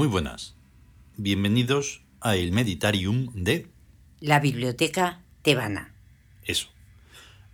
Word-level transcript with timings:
Muy 0.00 0.08
buenas. 0.08 0.54
Bienvenidos 1.18 2.00
a 2.22 2.34
el 2.34 2.52
Meditarium 2.52 3.28
de 3.34 3.66
La 4.18 4.40
Biblioteca 4.40 5.20
Tebana. 5.42 5.94
eso. 6.42 6.68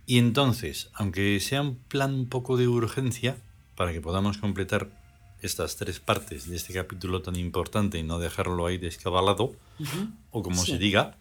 Y 0.05 0.17
entonces, 0.17 0.89
aunque 0.93 1.41
sea 1.41 1.61
un 1.61 1.75
plan 1.75 2.13
un 2.13 2.29
poco 2.29 2.55
de 2.55 2.69
urgencia, 2.69 3.35
para 3.75 3.91
que 3.91 3.99
podamos 3.99 4.37
completar 4.37 4.87
estas 5.41 5.75
tres 5.75 5.99
partes 5.99 6.49
de 6.49 6.55
este 6.55 6.71
capítulo 6.71 7.21
tan 7.21 7.35
importante 7.35 7.99
y 7.99 8.03
no 8.03 8.17
dejarlo 8.17 8.65
ahí 8.65 8.77
descabalado, 8.77 9.53
o 10.31 10.41
como 10.41 10.63
Sí. 10.63 10.71
se 10.71 10.77
diga, 10.77 11.17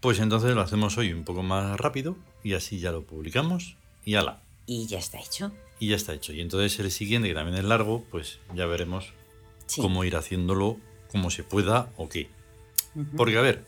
pues 0.00 0.18
entonces 0.18 0.54
lo 0.54 0.60
hacemos 0.60 0.98
hoy 0.98 1.14
un 1.14 1.24
poco 1.24 1.42
más 1.42 1.80
rápido 1.80 2.18
y 2.44 2.52
así 2.52 2.80
ya 2.80 2.92
lo 2.92 3.02
publicamos 3.06 3.76
y 4.04 4.16
ala. 4.16 4.42
Y 4.66 4.86
ya 4.88 4.98
está 4.98 5.18
hecho. 5.20 5.52
Y 5.78 5.88
ya 5.88 5.96
está 5.96 6.12
hecho. 6.12 6.34
Y 6.34 6.42
entonces 6.42 6.78
el 6.80 6.90
siguiente, 6.90 7.28
que 7.28 7.34
también 7.34 7.56
es 7.56 7.64
largo, 7.64 8.04
pues 8.10 8.40
ya 8.54 8.66
veremos 8.66 9.14
Sí. 9.70 9.80
cómo 9.82 10.04
ir 10.04 10.16
haciéndolo 10.16 10.78
como 11.10 11.30
se 11.30 11.42
pueda 11.44 11.92
o 11.96 12.08
qué. 12.08 12.28
Porque, 13.16 13.36
a 13.38 13.40
ver, 13.40 13.64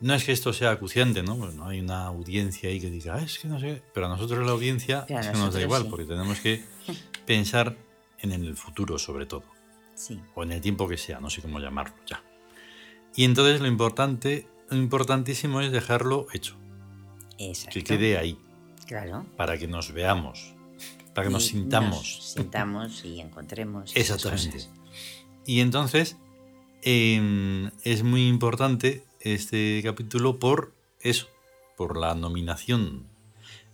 no 0.00 0.14
es 0.14 0.24
que 0.24 0.32
esto 0.32 0.52
sea 0.52 0.70
acuciante, 0.72 1.22
¿no? 1.22 1.36
Pues 1.36 1.54
no 1.54 1.66
hay 1.68 1.78
una 1.80 2.06
audiencia 2.06 2.68
ahí 2.68 2.80
que 2.80 2.90
diga, 2.90 3.14
"Ah, 3.16 3.22
es 3.22 3.38
que 3.38 3.46
no 3.48 3.60
sé, 3.60 3.82
pero 3.94 4.06
a 4.06 4.08
nosotros 4.08 4.44
la 4.44 4.52
audiencia 4.52 5.00
es 5.00 5.06
que 5.06 5.14
nos 5.14 5.26
da 5.26 5.32
nosotros 5.32 5.62
igual, 5.62 5.82
sí. 5.84 5.88
porque 5.88 6.04
tenemos 6.06 6.40
que 6.40 6.64
pensar 7.26 7.76
en 8.18 8.32
el 8.32 8.56
futuro 8.56 8.98
sobre 8.98 9.26
todo, 9.26 9.44
Sí. 9.94 10.20
o 10.34 10.42
en 10.42 10.52
el 10.52 10.60
tiempo 10.60 10.88
que 10.88 10.96
sea, 10.96 11.20
no 11.20 11.30
sé 11.30 11.42
cómo 11.42 11.60
llamarlo 11.60 11.94
ya. 12.06 12.22
Y 13.14 13.24
entonces 13.24 13.60
lo 13.60 13.66
importante, 13.68 14.46
lo 14.70 14.76
importantísimo 14.78 15.60
es 15.60 15.70
dejarlo 15.72 16.26
hecho, 16.32 16.56
Exacto. 17.38 17.74
que 17.74 17.84
quede 17.84 18.18
ahí, 18.18 18.38
Claro. 18.86 19.26
para 19.36 19.58
que 19.58 19.68
nos 19.68 19.92
veamos, 19.92 20.54
para 21.14 21.26
que 21.28 21.32
nos 21.32 21.44
Y 21.46 21.48
sintamos. 21.50 21.96
nos 21.96 22.32
sintamos 22.32 23.04
y 23.04 23.20
encontremos. 23.20 23.92
Exactamente. 23.96 24.52
cosas. 24.56 24.70
Y 25.46 25.60
entonces 25.60 26.16
em, 26.82 27.70
es 27.84 28.02
muy 28.02 28.26
importante 28.28 29.04
este 29.20 29.80
capítulo 29.82 30.38
por 30.38 30.74
eso, 31.00 31.28
por 31.76 31.98
la 31.98 32.14
nominación 32.14 33.06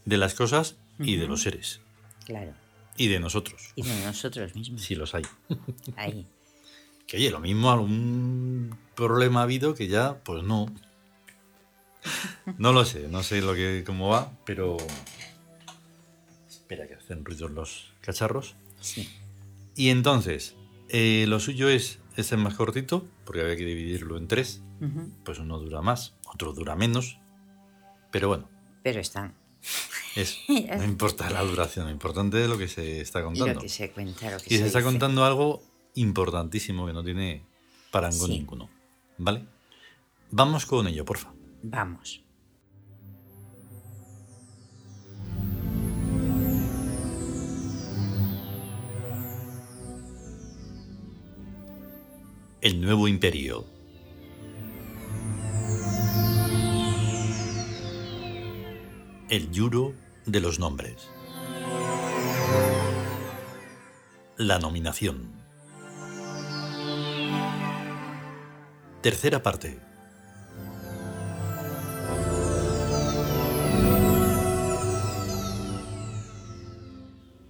de 0.05 0.17
las 0.17 0.35
cosas 0.35 0.77
y 0.99 1.17
de 1.17 1.27
los 1.27 1.43
seres. 1.43 1.81
Claro. 2.25 2.55
Y 2.97 3.09
de 3.09 3.21
nosotros, 3.21 3.73
Y 3.75 3.83
de 3.83 4.05
nosotros 4.05 4.55
mismos. 4.55 4.81
si 4.83 4.95
los 4.95 5.15
hay. 5.15 5.25
Ahí. 5.97 6.27
Que 7.07 7.19
oye, 7.19 7.31
lo 7.31 7.41
mismo 7.41 7.71
algún 7.71 8.77
problema 8.95 9.41
ha 9.41 9.43
habido 9.45 9.75
que 9.75 9.87
ya, 9.87 10.19
pues 10.25 10.43
no. 10.43 10.67
No 12.59 12.73
lo 12.73 12.85
sé, 12.85 13.09
no 13.09 13.23
sé 13.23 13.43
lo 13.43 13.55
que 13.55 13.85
cómo 13.87 14.09
va, 14.09 14.33
pero. 14.45 14.77
Espera 16.49 16.89
que 16.89 16.95
hacen 16.95 17.25
ruidos 17.25 17.51
los 17.51 17.93
cacharros. 18.01 18.57
Sí. 18.81 19.09
Y 19.77 19.91
entonces, 19.91 20.57
eh, 20.89 21.25
lo 21.29 21.41
suyo 21.41 21.69
es, 21.69 22.01
este 22.17 22.35
es 22.35 22.41
más 22.41 22.55
cortito, 22.55 23.07
porque 23.25 23.41
había 23.43 23.57
que 23.57 23.65
dividirlo 23.65 24.17
en 24.19 24.29
tres. 24.29 24.63
Pues 25.25 25.39
uno 25.39 25.59
dura 25.59 25.81
más, 25.83 26.15
otro 26.27 26.53
dura 26.53 26.77
menos. 26.77 27.19
Pero 28.11 28.29
bueno, 28.29 28.49
Pero 28.83 29.01
están. 29.01 29.35
es, 30.15 30.39
no 30.49 30.85
importa 30.85 31.29
la 31.31 31.43
duración, 31.43 31.87
lo 31.87 31.91
importante 31.93 32.43
es 32.43 32.49
lo 32.49 32.59
que 32.59 32.69
se 32.69 33.01
está 33.01 33.23
contando. 33.23 33.55
Lo 33.55 33.61
que 33.61 33.69
se 33.69 33.91
cuenta, 33.91 34.31
lo 34.31 34.39
que 34.39 34.55
y 34.55 34.59
se, 34.59 34.67
está 34.67 34.79
dice. 34.81 34.91
contando 34.91 35.25
algo 35.25 35.63
importantísimo 35.95 36.87
que 36.87 36.93
no 36.93 37.03
tiene 37.03 37.45
parangón 37.91 38.29
Sí. 38.29 38.39
ninguno. 38.39 38.69
¿Vale? 39.19 39.47
Vamos 40.31 40.67
con 40.67 40.87
ello, 40.87 41.05
porfa. 41.05 41.33
Vamos. 41.63 42.23
El 52.67 52.81
nuevo 52.81 53.07
imperio. 53.07 53.65
El 59.29 59.53
yuro 59.53 59.95
de 60.25 60.41
los 60.41 60.59
nombres. 60.59 61.09
La 64.37 64.59
nominación. 64.59 65.31
Tercera 69.01 69.45
parte. 69.45 69.79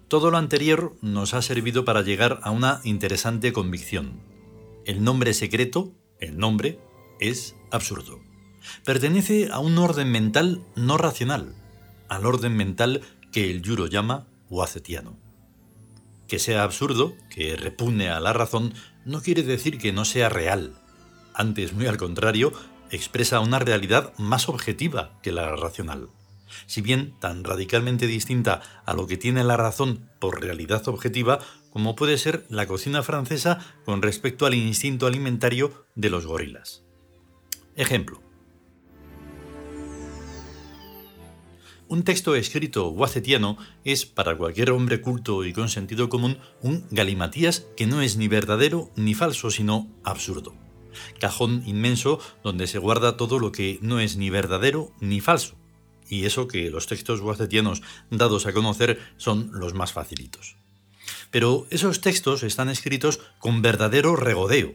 Todo 0.09 0.31
lo 0.31 0.37
anterior 0.37 0.95
nos 1.01 1.33
ha 1.33 1.41
servido 1.41 1.87
para 1.87 2.03
llegar 2.03 2.39
a 2.43 2.51
una 2.51 2.83
interesante 2.85 3.55
convicción. 3.55 4.36
El 4.87 5.03
nombre 5.03 5.35
secreto, 5.35 5.93
el 6.21 6.39
nombre, 6.39 6.79
es 7.19 7.57
absurdo. 7.73 8.21
Pertenece 8.85 9.49
a 9.51 9.59
un 9.59 9.79
orden 9.79 10.13
mental 10.13 10.63
no 10.77 10.97
racional, 10.97 11.57
al 12.09 12.25
orden 12.25 12.57
mental 12.57 13.01
que 13.33 13.51
el 13.51 13.63
Yuro 13.63 13.89
llama 13.89 14.29
Wacetiano. 14.49 15.19
Que 16.29 16.39
sea 16.39 16.63
absurdo, 16.63 17.17
que 17.31 17.57
repugne 17.57 18.11
a 18.11 18.21
la 18.21 18.33
razón, 18.33 18.75
no 19.05 19.23
quiere 19.23 19.43
decir 19.43 19.79
que 19.79 19.93
no 19.93 20.05
sea 20.05 20.29
real. 20.29 20.79
Antes, 21.35 21.73
muy 21.73 21.89
al 21.89 21.97
contrario, 21.97 22.53
expresa 22.93 23.41
una 23.41 23.59
realidad 23.59 24.13
más 24.19 24.49
objetiva 24.49 25.19
que 25.21 25.33
la 25.33 25.57
racional. 25.57 26.11
Si 26.67 26.81
bien 26.81 27.13
tan 27.19 27.43
radicalmente 27.43 28.07
distinta 28.07 28.63
a 28.85 28.95
lo 28.95 29.09
que 29.09 29.17
tiene 29.17 29.43
la 29.43 29.57
razón 29.57 30.09
por 30.21 30.41
realidad 30.41 30.87
objetiva 30.87 31.41
como 31.77 31.95
puede 31.95 32.17
ser 32.17 32.47
la 32.49 32.67
cocina 32.67 33.03
francesa 33.03 33.59
con 33.85 34.01
respecto 34.01 34.47
al 34.47 34.55
instinto 34.55 35.07
alimentario 35.07 35.85
de 35.95 36.09
los 36.09 36.25
gorilas. 36.25 36.83
Ejemplo. 37.75 38.23
Un 41.87 42.03
texto 42.03 42.35
escrito 42.35 42.89
wacetiano 42.89 43.59
es, 43.85 44.07
para 44.07 44.39
cualquier 44.39 44.71
hombre 44.71 45.03
culto 45.03 45.45
y 45.45 45.53
con 45.53 45.69
sentido 45.69 46.09
común, 46.09 46.39
un 46.63 46.87
galimatías 46.93 47.67
que 47.77 47.87
no 47.87 48.01
es 48.01 48.17
ni 48.17 48.27
verdadero 48.27 48.91
ni 48.97 49.13
falso, 49.13 49.51
sino 49.51 49.87
absurdo. 50.03 50.55
Cajón 51.21 51.63
inmenso 51.67 52.21
donde 52.43 52.69
se 52.69 52.79
guarda 52.79 53.19
todo 53.19 53.39
lo 53.39 53.53
que 53.53 53.79
no 53.83 54.01
es 54.01 54.17
ni 54.17 54.31
verdadero 54.31 54.93
ni 55.01 55.21
falso. 55.21 55.57
Y 56.09 56.25
eso 56.25 56.49
que 56.49 56.71
los 56.71 56.87
textos 56.87 57.21
wacetianos 57.21 57.83
dados 58.09 58.47
a 58.47 58.55
conocer 58.55 58.99
son 59.19 59.51
los 59.53 59.75
más 59.75 59.93
facilitos. 59.93 60.57
Pero 61.37 61.67
esos 61.69 62.01
textos 62.01 62.43
están 62.45 62.71
escritos 62.71 63.21
con 63.39 63.61
verdadero 63.61 64.17
regodeo. 64.17 64.73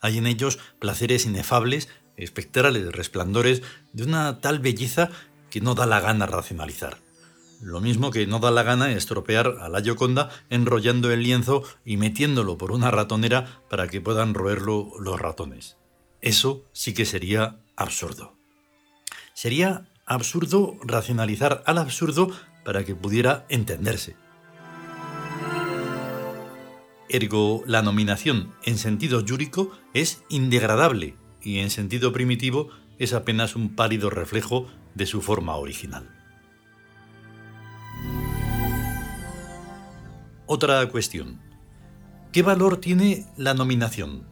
Hay 0.00 0.18
en 0.18 0.26
ellos 0.26 0.58
placeres 0.80 1.24
inefables, 1.24 1.88
espectrales 2.16 2.90
resplandores 2.90 3.62
de 3.92 4.02
una 4.02 4.40
tal 4.40 4.58
belleza 4.58 5.10
que 5.50 5.60
no 5.60 5.76
da 5.76 5.86
la 5.86 6.00
gana 6.00 6.26
racionalizar. 6.26 6.98
Lo 7.60 7.80
mismo 7.80 8.10
que 8.10 8.26
no 8.26 8.40
da 8.40 8.50
la 8.50 8.64
gana 8.64 8.90
estropear 8.90 9.58
a 9.60 9.68
la 9.68 9.82
Gioconda 9.82 10.30
enrollando 10.50 11.12
el 11.12 11.22
lienzo 11.22 11.62
y 11.84 11.96
metiéndolo 11.96 12.58
por 12.58 12.72
una 12.72 12.90
ratonera 12.90 13.62
para 13.70 13.86
que 13.86 14.00
puedan 14.00 14.34
roerlo 14.34 14.90
los 14.98 15.20
ratones. 15.20 15.76
Eso 16.22 16.64
sí 16.72 16.92
que 16.92 17.06
sería 17.06 17.60
absurdo. 17.76 18.36
Sería 19.32 19.88
absurdo 20.06 20.76
racionalizar 20.82 21.62
al 21.66 21.78
absurdo 21.78 22.32
para 22.64 22.84
que 22.84 22.96
pudiera 22.96 23.46
entenderse. 23.48 24.16
Ergo, 27.12 27.64
la 27.66 27.82
nominación 27.82 28.54
en 28.64 28.78
sentido 28.78 29.24
yúrico 29.24 29.72
es 29.94 30.22
indegradable 30.28 31.16
y 31.42 31.58
en 31.58 31.70
sentido 31.70 32.12
primitivo 32.12 32.68
es 33.00 33.14
apenas 33.14 33.56
un 33.56 33.74
pálido 33.74 34.10
reflejo 34.10 34.68
de 34.94 35.06
su 35.06 35.20
forma 35.20 35.56
original. 35.56 36.08
Otra 40.46 40.88
cuestión. 40.88 41.40
¿Qué 42.32 42.42
valor 42.42 42.76
tiene 42.76 43.26
la 43.36 43.54
nominación? 43.54 44.28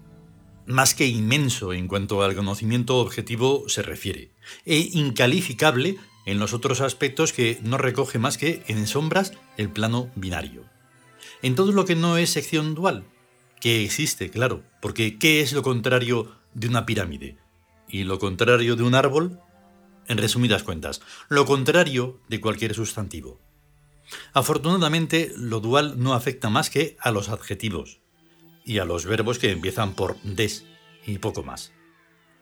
Más 0.67 0.95
que 0.95 1.07
inmenso 1.07 1.73
en 1.73 1.89
cuanto 1.89 2.23
al 2.23 2.37
conocimiento 2.37 2.99
objetivo 2.99 3.69
se 3.69 3.83
refiere, 3.83 4.31
e 4.65 4.89
incalificable 4.93 5.97
en 6.27 6.39
los 6.39 6.55
otros 6.55 6.81
aspectos 6.81 7.33
que 7.33 7.59
no 7.63 7.77
recoge 7.77 8.21
más 8.21 8.39
que 8.39 8.63
en 8.69 8.87
sombras 8.87 9.33
el 9.57 9.69
plano 9.69 10.11
binario. 10.15 10.78
En 11.43 11.55
todo 11.55 11.73
lo 11.73 11.85
que 11.85 11.95
no 11.95 12.17
es 12.17 12.31
sección 12.31 12.75
dual, 12.75 13.05
que 13.61 13.85
existe, 13.85 14.31
claro, 14.31 14.63
porque 14.81 15.19
¿qué 15.19 15.41
es 15.41 15.53
lo 15.53 15.63
contrario 15.63 16.33
de 16.55 16.69
una 16.69 16.87
pirámide? 16.87 17.39
¿Y 17.89 18.05
lo 18.05 18.19
contrario 18.19 18.77
de 18.77 18.83
un 18.83 18.95
árbol? 18.95 19.41
En 20.09 20.19
resumidas 20.19 20.63
cuentas, 20.63 21.01
lo 21.29 21.45
contrario 21.45 22.21
de 22.29 22.41
cualquier 22.41 22.75
sustantivo. 22.75 23.41
Afortunadamente, 24.33 25.33
lo 25.37 25.61
dual 25.61 25.95
no 25.99 26.15
afecta 26.15 26.51
más 26.51 26.71
que 26.71 26.97
a 27.01 27.11
los 27.11 27.29
adjetivos 27.29 28.01
y 28.65 28.79
a 28.79 28.85
los 28.85 29.05
verbos 29.05 29.39
que 29.39 29.53
empiezan 29.53 29.95
por 29.95 30.21
des 30.23 30.65
y 31.07 31.19
poco 31.19 31.43
más. 31.43 31.73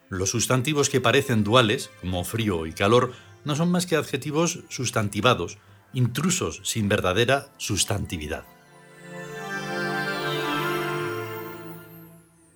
Los 0.08 0.30
sustantivos 0.30 0.88
que 0.88 1.00
parecen 1.00 1.44
duales, 1.44 1.90
como 2.00 2.24
frío 2.24 2.66
y 2.66 2.72
calor, 2.72 3.12
no 3.44 3.56
son 3.56 3.70
más 3.70 3.86
que 3.86 3.96
adjetivos 3.96 4.60
sustantivados, 4.68 5.58
intrusos 5.92 6.60
sin 6.64 6.88
verdadera 6.88 7.52
sustantividad. 7.58 8.44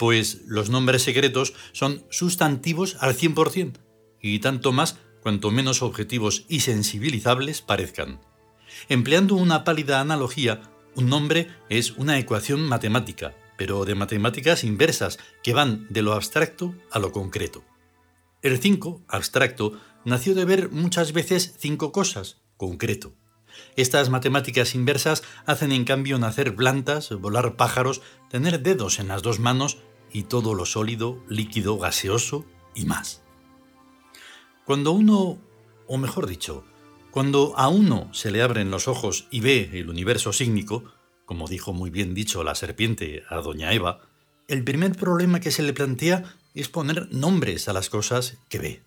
Pues 0.01 0.41
los 0.47 0.71
nombres 0.71 1.03
secretos 1.03 1.53
son 1.73 2.07
sustantivos 2.09 2.97
al 3.01 3.15
100%, 3.15 3.81
y 4.23 4.39
tanto 4.39 4.73
más 4.73 4.97
cuanto 5.21 5.51
menos 5.51 5.83
objetivos 5.83 6.47
y 6.49 6.61
sensibilizables 6.61 7.61
parezcan. 7.61 8.19
Empleando 8.89 9.35
una 9.35 9.63
pálida 9.63 10.01
analogía, 10.01 10.63
un 10.95 11.11
nombre 11.11 11.49
es 11.69 11.91
una 11.99 12.19
ecuación 12.19 12.63
matemática, 12.63 13.35
pero 13.59 13.85
de 13.85 13.95
matemáticas 13.95 14.65
inversas 14.65 15.19
que 15.43 15.53
van 15.53 15.87
de 15.91 16.01
lo 16.01 16.15
abstracto 16.15 16.75
a 16.91 16.99
lo 16.99 17.13
concreto. 17.13 17.63
El 18.41 18.57
5, 18.59 19.03
abstracto, 19.07 19.79
nació 20.07 20.35
de 20.35 20.47
ver 20.47 20.71
muchas 20.71 21.13
veces 21.13 21.57
cinco 21.59 21.93
cosas, 21.93 22.41
concreto. 22.57 23.13
Estas 23.77 24.09
matemáticas 24.09 24.75
inversas 24.75 25.23
hacen 25.45 25.73
en 25.73 25.85
cambio 25.85 26.19
nacer 26.19 26.57
plantas, 26.57 27.11
volar 27.11 27.57
pájaros, 27.57 28.01
tener 28.31 28.63
dedos 28.63 28.99
en 28.99 29.09
las 29.09 29.21
dos 29.21 29.41
manos 29.41 29.77
y 30.13 30.25
todo 30.25 30.55
lo 30.55 30.67
sólido, 30.67 31.23
líquido, 31.29 31.79
gaseoso 31.79 32.45
y 32.75 32.85
más. 32.85 33.23
Cuando 34.65 34.93
uno, 34.93 35.39
o 35.87 35.99
mejor 35.99 36.27
dicho, 36.27 36.65
cuando 37.11 37.55
a 37.57 37.69
uno 37.69 38.09
se 38.13 38.31
le 38.31 38.43
abren 38.43 38.71
los 38.71 38.87
ojos 38.87 39.27
y 39.31 39.41
ve 39.41 39.71
el 39.75 39.91
universo 39.91 40.33
sígnico, 40.33 40.85
como 41.27 41.49
dijo 41.49 41.73
muy 41.73 41.91
bien 41.91 42.15
dicho 42.15 42.45
la 42.45 42.55
serpiente 42.55 43.25
a 43.29 43.37
doña 43.37 43.73
Eva, 43.73 44.01
el 44.47 44.65
primer 44.65 44.97
problema 44.97 45.41
que 45.41 45.51
se 45.51 45.63
le 45.63 45.73
plantea 45.73 46.35
es 46.55 46.69
poner 46.69 47.09
nombres 47.13 47.69
a 47.69 47.73
las 47.73 47.89
cosas 47.89 48.39
que 48.49 48.59
ve. 48.59 48.83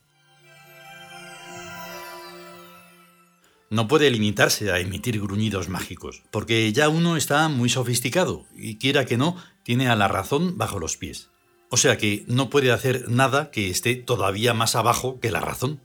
No 3.70 3.88
puede 3.88 4.12
limitarse 4.12 4.72
a 4.72 4.80
emitir 4.80 5.20
gruñidos 5.20 5.68
mágicos, 5.68 6.22
porque 6.32 6.72
ya 6.74 6.90
uno 6.90 7.18
está 7.18 7.48
muy 7.50 7.70
sofisticado 7.70 8.46
y 8.56 8.78
quiera 8.78 9.06
que 9.06 9.18
no, 9.18 9.36
tiene 9.64 9.88
a 9.88 9.96
la 9.96 10.08
razón 10.08 10.58
bajo 10.58 10.80
los 10.80 10.98
pies. 10.98 11.30
O 11.70 11.78
sea 11.78 11.98
que 11.98 12.24
no 12.28 12.50
puede 12.50 12.72
hacer 12.72 13.10
nada 13.10 13.50
que 13.50 13.70
esté 13.70 13.96
todavía 13.96 14.54
más 14.54 14.76
abajo 14.76 15.20
que 15.20 15.32
la 15.32 15.40
razón. 15.40 15.82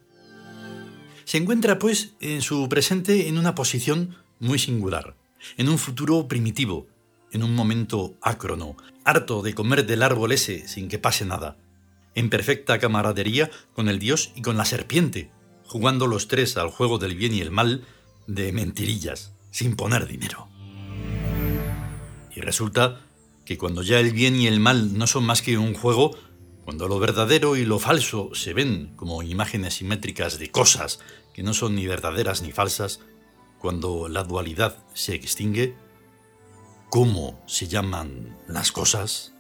Se 1.25 1.39
encuentra, 1.39 1.79
pues, 1.79 2.15
en 2.21 2.43
su 2.43 2.69
presente 2.69 3.29
en 3.29 3.39
una 3.39 3.55
posición 3.55 4.17
muy 4.39 4.59
singular, 4.59 5.15
en 5.57 5.69
un 5.69 5.79
futuro 5.79 6.29
primitivo, 6.29 6.87
en 7.33 7.43
un 7.43 7.55
momento 7.55 8.17
ácrono, 8.23 8.77
harto 9.05 9.43
de 9.43 9.55
comer 9.55 9.87
del 9.87 10.03
árbol 10.03 10.33
ese 10.33 10.67
sin 10.69 10.89
que 10.89 10.99
pase 10.99 11.25
nada, 11.25 11.57
en 12.15 12.31
perfecta 12.31 12.79
camaradería 12.79 13.51
con 13.75 13.89
el 13.89 13.99
dios 13.99 14.33
y 14.35 14.43
con 14.43 14.57
la 14.57 14.65
serpiente, 14.65 15.31
jugando 15.65 16.07
los 16.07 16.29
tres 16.29 16.57
al 16.57 16.69
juego 16.69 16.99
del 16.99 17.15
bien 17.15 17.35
y 17.35 17.41
el 17.41 17.51
mal 17.51 17.85
de 18.27 18.53
mentirillas, 18.53 19.33
sin 19.51 19.77
poner 19.77 20.07
dinero. 20.07 20.49
Y 22.35 22.41
resulta 22.41 23.08
que 23.49 23.57
cuando 23.57 23.81
ya 23.81 23.99
el 23.99 24.13
bien 24.13 24.37
y 24.37 24.47
el 24.47 24.61
mal 24.61 24.99
no 24.99 25.07
son 25.07 25.25
más 25.25 25.41
que 25.41 25.57
un 25.57 25.73
juego, 25.73 26.15
cuando 26.67 26.87
lo 26.87 26.99
verdadero 26.99 27.57
y 27.57 27.65
lo 27.65 27.79
falso 27.79 28.29
se 28.35 28.53
ven 28.53 28.93
como 28.95 29.23
imágenes 29.23 29.77
simétricas 29.77 30.39
de 30.39 30.51
cosas 30.51 31.01
que 31.33 31.43
no 31.43 31.55
son 31.55 31.75
ni 31.75 31.87
verdaderas 31.87 32.43
ni 32.43 32.53
falsas, 32.53 33.01
cuando 33.59 34.07
la 34.11 34.23
dualidad 34.25 34.85
se 34.93 35.15
extingue, 35.15 35.75
¿cómo 36.91 37.43
se 37.47 37.69
llaman 37.69 38.37
las 38.49 38.71
cosas? 38.71 39.33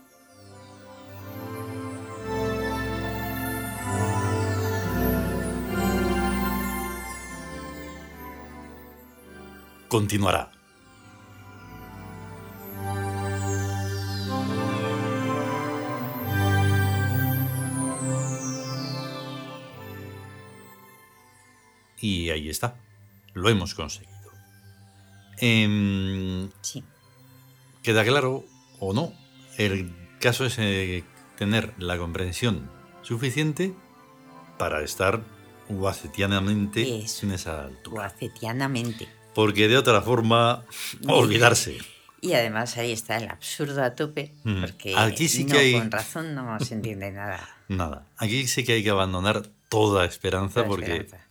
continuará. 9.88 10.57
Y 22.00 22.30
ahí 22.30 22.48
está. 22.48 22.76
Lo 23.34 23.48
hemos 23.48 23.74
conseguido. 23.74 24.08
Em, 25.38 26.50
Sí. 26.60 26.84
¿Queda 27.82 28.04
claro 28.04 28.44
o 28.80 28.92
no? 28.92 29.12
El 29.56 29.92
caso 30.20 30.44
es 30.44 30.56
eh, 30.58 31.04
tener 31.36 31.72
la 31.78 31.96
comprensión 31.96 32.70
suficiente 33.02 33.72
para 34.58 34.82
estar 34.82 35.22
guacetianamente 35.68 37.02
Eso. 37.04 37.26
en 37.26 37.32
esa 37.32 37.64
altura. 37.64 38.02
Guacetianamente. 38.08 39.08
Porque 39.34 39.68
de 39.68 39.76
otra 39.76 40.02
forma, 40.02 40.64
olvidarse. 41.06 41.78
Y 42.20 42.32
además 42.32 42.76
ahí 42.76 42.90
está 42.90 43.16
el 43.18 43.28
absurdo 43.28 43.82
a 43.84 43.94
tope, 43.94 44.34
Mm. 44.42 44.60
porque 44.62 44.94
Aquí 44.96 45.28
sí 45.28 45.44
no, 45.44 45.52
que 45.52 45.58
hay- 45.58 45.72
con 45.74 45.90
razón 45.92 46.34
no 46.34 46.58
se 46.58 46.74
entiende 46.74 47.12
nada. 47.12 47.48
Nada. 47.68 48.06
Aquí 48.16 48.48
sí 48.48 48.64
que 48.64 48.72
hay 48.72 48.82
que 48.82 48.90
abandonar 48.90 49.42
toda 49.68 50.04
esperanza 50.04 50.62
La 50.62 50.66
porque 50.66 50.96
esperanza. 50.96 51.27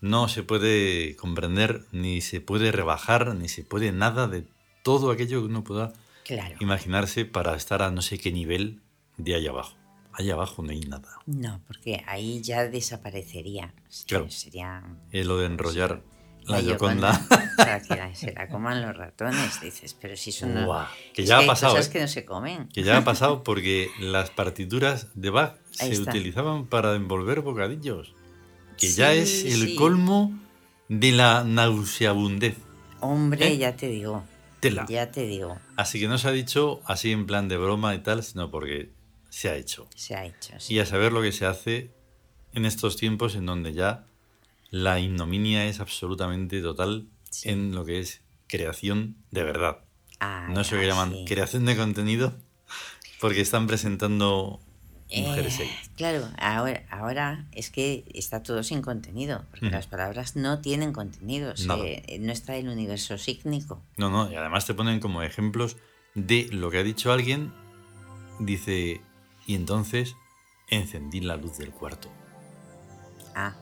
No. 0.00 0.28
Se 0.28 0.42
puede 0.42 1.16
comprender, 1.16 1.84
ni 1.92 2.20
se 2.20 2.40
puede 2.40 2.72
rebajar, 2.72 3.34
ni 3.34 3.48
se 3.48 3.64
puede 3.64 3.92
nada 3.92 4.28
de 4.28 4.44
todo 4.82 5.10
aquello 5.10 5.40
que 5.40 5.46
uno 5.46 5.64
pueda 5.64 5.92
Claro. 6.24 6.56
imaginarse 6.60 7.24
para 7.24 7.54
estar 7.56 7.82
a 7.82 7.90
no 7.90 8.02
sé 8.02 8.18
qué 8.18 8.30
nivel 8.32 8.80
de 9.16 9.34
allá 9.34 9.50
abajo. 9.50 9.76
Allá 10.12 10.34
abajo 10.34 10.62
no 10.62 10.70
hay 10.70 10.80
nada. 10.80 11.08
No, 11.26 11.60
porque 11.66 12.02
ahí 12.06 12.42
ya 12.42 12.64
desaparecería. 12.68 13.72
Sí, 13.88 14.04
Claro. 14.06 14.30
Sería 14.30 14.82
Es 15.12 15.26
lo 15.26 15.38
de 15.38 15.46
enrollar 15.46 16.02
la, 16.44 16.60
Gioconda 16.60 17.12
Yoconda. 17.12 17.54
Para 17.56 17.80
que 17.82 17.94
la- 17.96 18.14
se 18.14 18.32
la 18.32 18.48
coman 18.48 18.82
los 18.82 18.96
ratones, 18.96 19.60
dices. 19.60 19.94
Pero 19.94 20.16
si 20.16 20.32
son 20.32 20.54
que 21.14 21.22
es 21.22 21.28
ya 21.28 21.36
ha 21.36 21.40
hay 21.40 21.46
pasado, 21.46 21.74
cosas 21.74 21.88
¿eh? 21.88 21.92
que 21.92 22.00
no 22.00 22.08
se 22.08 22.24
comen. 22.24 22.68
Que 22.68 22.82
ya 22.82 22.96
ha 22.96 23.04
pasado 23.04 23.42
porque 23.44 23.90
las 24.00 24.30
partituras 24.30 25.08
de 25.14 25.30
Bach 25.30 25.56
Ahí 25.80 25.88
se 25.88 26.00
está. 26.00 26.10
utilizaban 26.10 26.66
para 26.66 26.94
envolver 26.94 27.40
bocadillos. 27.42 28.14
Que 28.78 28.90
ya 28.92 29.12
es 29.12 29.44
el 29.44 29.68
sí. 29.68 29.74
colmo 29.74 30.38
de 30.88 31.12
la 31.12 31.44
nauseabundez. 31.44 32.56
Hombre, 33.00 33.48
¿Eh? 33.48 33.58
ya 33.58 33.76
te 33.76 33.88
digo. 33.88 34.24
Tela. 34.60 34.86
Ya 34.88 35.10
te 35.10 35.26
digo. 35.26 35.58
Así 35.76 36.00
que 36.00 36.08
no 36.08 36.18
se 36.18 36.28
ha 36.28 36.32
dicho 36.32 36.80
así 36.84 37.12
en 37.12 37.26
plan 37.26 37.48
de 37.48 37.56
broma 37.56 37.94
y 37.94 37.98
tal, 38.00 38.22
sino 38.24 38.50
porque 38.50 38.90
se 39.30 39.48
ha 39.50 39.56
hecho. 39.56 39.88
Se 39.94 40.14
ha 40.16 40.24
hecho. 40.24 40.54
sí. 40.58 40.74
Y 40.74 40.78
a 40.80 40.86
saber 40.86 41.12
lo 41.12 41.22
que 41.22 41.32
se 41.32 41.46
hace 41.46 41.92
en 42.54 42.64
estos 42.64 42.96
tiempos 42.96 43.34
en 43.36 43.46
donde 43.46 43.72
ya 43.72 44.06
la 44.70 44.98
ignominia 45.00 45.66
es 45.66 45.80
absolutamente 45.80 46.60
total 46.60 47.08
Sí. 47.30 47.50
en 47.50 47.74
lo 47.74 47.84
que 47.84 48.00
es 48.00 48.22
creación 48.46 49.16
de 49.30 49.44
verdad. 49.44 49.78
Ah, 50.18 50.48
No 50.50 50.64
sé 50.64 50.76
ah, 50.76 50.84
llaman 50.84 51.12
sí. 51.12 51.24
creación 51.28 51.66
de 51.66 51.76
contenido, 51.76 52.34
porque 53.20 53.42
están 53.42 53.66
presentando 53.66 54.60
mujeres 55.16 55.58
Eh, 55.60 55.70
claro, 55.96 56.28
ahora, 56.38 56.82
ahora 56.90 57.46
es 57.52 57.70
que 57.70 58.04
está 58.14 58.42
todo 58.42 58.62
sin 58.62 58.82
contenido, 58.82 59.44
porque 59.50 59.70
las 59.70 59.86
palabras 59.86 60.36
no 60.36 60.60
tienen 60.60 60.92
contenido, 60.92 61.56
se- 61.56 61.66
Nada. 61.66 61.82
no 62.20 62.32
está 62.32 62.56
el 62.56 62.68
universo 62.68 63.16
sígnico. 63.18 63.82
No, 63.96 64.10
no, 64.10 64.30
y 64.30 64.36
además 64.36 64.66
te 64.66 64.74
ponen 64.74 65.00
como 65.00 65.22
ejemplos 65.22 65.76
de 66.14 66.48
lo 66.52 66.70
que 66.70 66.78
ha 66.78 66.82
dicho 66.82 67.12
alguien. 67.12 67.52
Dice, 68.40 69.00
y 69.46 69.54
entonces 69.54 70.14
encendí 70.68 71.20
la 71.20 71.36
luz 71.36 71.58
del 71.58 71.70
cuarto. 71.70 72.08
Ah. 73.34 73.54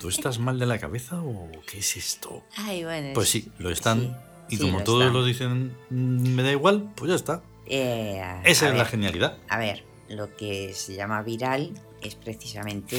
¿Tú 0.00 0.08
estás 0.08 0.38
mal 0.38 0.58
de 0.58 0.66
la 0.66 0.78
cabeza 0.78 1.20
o 1.22 1.48
qué 1.66 1.78
es 1.78 1.96
esto? 1.96 2.42
ay, 2.56 2.84
bueno. 2.84 3.10
Pues 3.14 3.26
es- 3.34 3.44
sí, 3.44 3.50
lo 3.58 3.70
están. 3.70 4.00
sí, 4.00 4.54
y 4.54 4.56
sí, 4.56 4.62
como 4.62 4.78
lo 4.78 4.84
todos 4.84 5.00
están. 5.02 5.12
lo 5.14 5.24
dicen, 5.24 5.76
"Mm, 5.90 6.34
me 6.34 6.42
da 6.42 6.50
igual, 6.52 6.90
pues 6.94 7.08
ya 7.10 7.14
está. 7.16 7.42
Eh, 7.66 8.22
Esa 8.44 8.68
es 8.68 8.76
la 8.76 8.84
genialidad. 8.84 9.38
A 9.48 9.58
ver, 9.58 9.84
lo 10.08 10.34
que 10.36 10.72
se 10.74 10.94
llama 10.94 11.22
viral 11.22 11.72
es 12.02 12.14
precisamente 12.14 12.96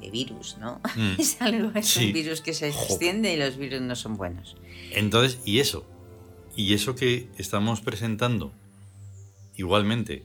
de, 0.00 0.10
virus, 0.10 0.56
¿no? 0.58 0.80
Mm. 0.96 1.14
Es 1.18 1.40
algo, 1.42 1.70
es 1.74 1.86
Sí. 1.86 2.06
un 2.06 2.12
virus 2.12 2.40
que 2.40 2.54
se 2.54 2.68
extiende 2.68 3.32
y 3.32 3.36
los 3.36 3.56
virus 3.56 3.80
no 3.82 3.94
son 3.96 4.16
buenos. 4.16 4.56
Entonces, 4.92 5.40
y 5.44 5.58
eso, 5.60 5.86
y 6.56 6.74
eso 6.74 6.94
que 6.94 7.28
estamos 7.36 7.80
presentando, 7.80 8.52
igualmente. 9.56 10.24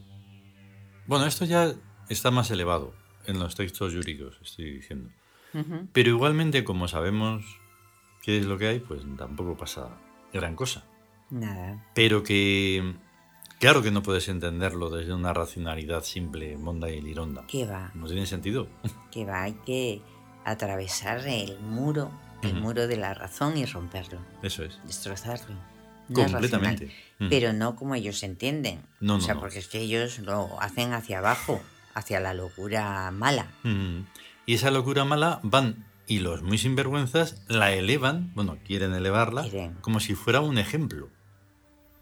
Bueno, 1.06 1.26
esto 1.26 1.44
ya 1.46 1.74
está 2.10 2.32
más 2.32 2.50
elevado 2.52 2.94
en 3.28 3.40
los 3.40 3.56
textos 3.56 3.94
jurídicos, 3.94 4.38
estoy 4.42 4.72
diciendo. 4.72 5.10
Pero 5.92 6.10
igualmente, 6.10 6.64
como 6.64 6.88
sabemos 6.88 7.44
qué 8.24 8.40
es 8.40 8.46
lo 8.46 8.58
que 8.58 8.68
hay, 8.68 8.80
pues 8.80 9.02
tampoco 9.18 9.56
pasa 9.56 10.00
gran 10.34 10.56
cosa. 10.56 10.86
Nada. 11.30 11.86
Pero 11.94 12.24
que, 12.24 12.96
claro 13.64 13.82
que 13.82 13.92
no 13.92 14.04
puedes 14.04 14.28
entenderlo 14.28 14.90
desde 14.90 15.14
una 15.14 15.34
racionalidad 15.34 16.04
simple, 16.04 16.58
monda 16.58 16.90
y 16.90 17.02
lironda. 17.02 17.46
¿Qué 17.48 17.66
va? 17.66 17.92
No 17.96 18.08
tiene 18.08 18.26
sentido. 18.26 18.68
Que 19.12 19.26
va, 19.26 19.44
hay 19.44 19.54
que 19.66 20.02
atravesar 20.44 21.26
el 21.28 21.60
muro, 21.60 22.12
el 22.42 22.56
muro 22.56 22.88
de 22.88 22.98
la 22.98 23.14
razón 23.14 23.58
y 23.58 23.66
romperlo, 23.66 24.20
Eso 24.42 24.64
es. 24.64 24.80
destrozarlo. 24.86 25.56
No 26.10 26.24
Completamente. 26.26 26.92
Pero 27.30 27.54
no 27.54 27.76
como 27.76 27.96
ellos 27.96 28.22
entienden. 28.24 28.82
No, 29.00 29.14
o 29.16 29.18
no, 29.18 29.24
sea, 29.24 29.36
no. 29.36 29.40
porque 29.40 29.60
es 29.60 29.68
que 29.70 29.80
ellos 29.80 30.20
lo 30.20 30.60
hacen 30.62 30.94
hacia 30.94 31.20
abajo, 31.20 31.62
hacia 31.94 32.20
la 32.20 32.34
locura 32.34 33.10
mala. 33.12 33.48
Y 34.46 34.54
esa 34.56 34.70
locura 34.72 35.06
mala 35.06 35.40
van 35.44 35.86
y 36.08 36.20
los 36.20 36.42
muy 36.44 36.58
sinvergüenzas 36.58 37.42
la 37.48 37.72
elevan, 37.72 38.34
bueno, 38.36 38.58
quieren 38.66 38.94
elevarla 38.94 39.44
Quieren. 39.44 39.76
como 39.80 40.02
si 40.02 40.16
fuera 40.16 40.42
un 40.42 40.58
ejemplo. 40.58 41.08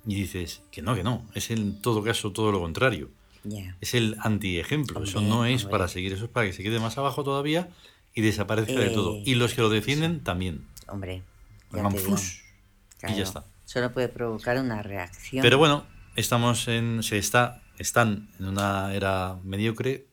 Y 0.06 0.16
dices 0.16 0.62
que 0.72 0.82
no, 0.82 0.96
que 0.96 1.04
no. 1.04 1.28
Es 1.36 1.52
en 1.52 1.82
todo 1.82 2.04
caso 2.04 2.32
todo 2.32 2.52
lo 2.52 2.60
contrario. 2.60 3.10
Es 3.80 3.94
el 3.94 4.18
antiejemplo. 4.20 5.04
Eso 5.04 5.22
no 5.22 5.46
es 5.46 5.64
hombre. 5.64 5.72
para 5.72 5.88
seguir, 5.88 6.14
eso 6.14 6.26
es 6.26 6.32
para 6.32 6.48
que 6.48 6.54
se 6.54 6.64
quede 6.64 6.80
más 6.80 6.98
abajo 6.98 7.24
todavía 7.24 7.70
y 8.14 8.22
desaparezca 8.22 8.80
de 8.80 8.90
todo. 8.90 9.18
Eh, 9.18 9.24
Y 9.26 9.36
los 9.36 9.54
que 9.54 9.62
lo 9.62 9.70
defienden 9.70 10.24
también. 10.24 10.68
Hombre, 10.88 11.24
ya 11.72 11.88
te 11.90 11.98
digo. 11.98 12.16
y 13.08 13.16
ya 13.16 13.24
está. 13.24 13.46
Solo 13.66 13.94
puede 13.94 14.10
provocar 14.10 14.58
una 14.58 14.84
reacción 14.84 15.42
Pero 15.42 15.58
bueno, 15.58 15.86
estamos 16.16 16.68
en. 16.68 17.04
Se 17.04 17.18
está. 17.18 17.64
Están 17.78 18.30
en 18.40 18.48
una 18.48 18.94
era 18.94 19.40
mediocre, 19.44 20.06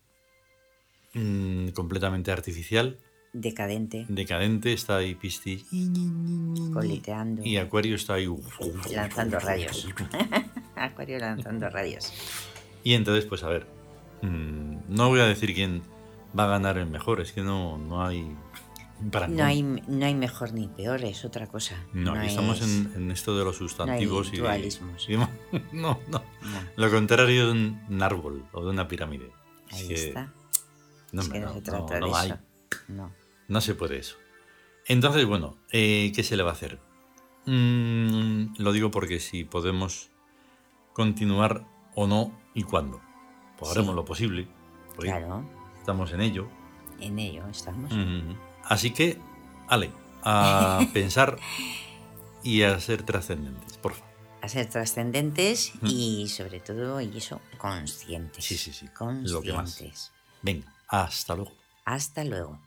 mm, 1.12 1.68
completamente 1.70 2.30
artificial, 2.30 2.98
decadente, 3.40 4.04
decadente, 4.08 4.72
está 4.72 4.96
ahí 4.96 5.14
Pisti 5.14 5.64
coleteando, 6.72 7.42
y 7.44 7.56
Acuario 7.56 7.96
está 7.96 8.14
ahí. 8.14 8.28
lanzando 8.94 9.38
rayos. 9.40 9.88
Acuario 10.76 11.18
lanzando 11.18 11.68
rayos. 11.70 12.12
Y 12.84 12.94
entonces, 12.94 13.24
pues 13.26 13.42
a 13.42 13.48
ver, 13.48 13.66
mm, 14.22 14.76
no 14.88 15.08
voy 15.08 15.20
a 15.20 15.26
decir 15.26 15.54
quién 15.54 15.82
va 16.38 16.44
a 16.44 16.48
ganar 16.48 16.78
el 16.78 16.86
mejor, 16.86 17.20
es 17.20 17.32
que 17.32 17.42
no, 17.42 17.78
no 17.78 18.04
hay. 18.04 18.34
Para 19.12 19.28
No 19.28 19.44
hay, 19.44 19.62
no 19.62 20.06
hay 20.06 20.14
mejor 20.14 20.52
ni 20.54 20.66
peor, 20.66 21.04
es 21.04 21.24
otra 21.24 21.46
cosa. 21.46 21.76
No, 21.92 22.14
aquí 22.14 22.26
estamos 22.28 22.60
es- 22.60 22.66
en, 22.66 22.92
en 22.96 23.10
esto 23.12 23.36
de 23.38 23.44
los 23.44 23.56
sustantivos 23.56 24.32
y. 24.32 24.38
dualismos. 24.38 25.08
y- 25.08 25.16
no, 25.16 25.28
no. 25.72 26.00
no, 26.08 26.22
Lo 26.76 26.90
contrario 26.90 27.46
de 27.46 27.52
un 27.52 28.02
árbol 28.02 28.44
o 28.52 28.64
de 28.64 28.70
una 28.70 28.88
pirámide. 28.88 29.30
Es 29.70 29.74
ahí 29.76 29.88
que 29.88 29.94
está. 29.94 30.32
No, 31.12 31.22
es 31.22 31.28
que 31.28 31.38
no, 31.40 31.46
no, 31.46 31.54
se 31.54 31.60
trata 31.62 32.00
no, 32.00 32.06
de 32.06 32.10
no 32.12 32.16
hay. 32.16 32.34
No. 32.88 33.12
No 33.48 33.60
se 33.60 33.74
puede 33.74 33.98
eso. 33.98 34.16
Entonces, 34.86 35.26
bueno, 35.26 35.56
eh, 35.72 36.12
¿qué 36.14 36.22
se 36.22 36.36
le 36.36 36.42
va 36.42 36.50
a 36.50 36.52
hacer? 36.54 36.78
Mm, 37.46 38.54
lo 38.58 38.72
digo 38.72 38.90
porque 38.90 39.20
si 39.20 39.44
podemos 39.44 40.10
continuar 40.92 41.66
o 41.94 42.06
no 42.06 42.32
y 42.54 42.62
cuándo. 42.62 43.00
Pues 43.58 43.70
haremos 43.72 43.90
Sí. 43.92 43.96
lo 43.96 44.04
posible. 44.04 44.48
Claro, 44.98 45.44
Estamos 45.78 46.12
en 46.12 46.20
ello. 46.20 46.48
en 47.00 47.18
ello 47.18 47.46
estamos. 47.48 47.90
Mm, 47.92 48.34
Así 48.64 48.90
que, 48.92 49.18
Ale, 49.68 49.90
a 50.22 50.80
pensar 50.92 51.38
y 52.42 52.62
a 52.62 52.78
ser 52.80 53.02
trascendentes, 53.04 53.78
por 53.78 53.92
favor. 53.94 54.08
A 54.42 54.48
ser 54.48 54.68
trascendentes 54.68 55.72
Mm. 55.80 55.86
y 55.86 56.28
sobre 56.28 56.60
todo, 56.60 57.00
y 57.00 57.16
eso, 57.16 57.40
conscientes. 57.58 58.44
Sí, 58.44 58.56
sí, 58.58 58.72
sí, 58.72 58.88
Conscientes. 58.88 59.32
lo 59.32 59.40
que 59.42 59.52
más. 59.52 60.12
Venga, 60.42 60.72
hasta 60.88 61.34
luego. 61.34 61.52
Hasta 61.84 62.24
luego. 62.24 62.60